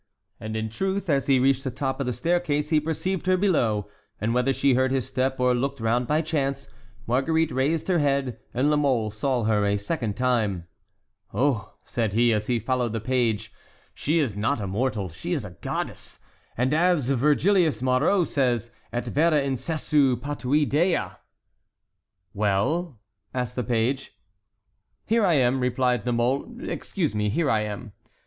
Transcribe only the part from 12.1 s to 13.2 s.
he, as he followed the